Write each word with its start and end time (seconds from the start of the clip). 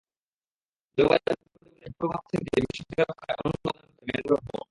জলবায়ু 0.97 1.21
পরিবর্তনের 1.23 1.73
বিরূপ 1.73 1.93
প্রভাব 1.99 2.21
থেকে 2.31 2.49
বিশ্বকে 2.61 3.01
রক্ষায় 3.01 3.37
অনন্য 3.39 3.63
অবদান 3.63 3.77
রাখছে 3.79 4.03
ম্যানগ্রোভ 4.07 4.39
বন। 4.41 4.59